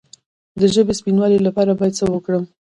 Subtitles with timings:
[0.59, 2.43] د ژبې د سپینوالي لپاره باید څه وکړم؟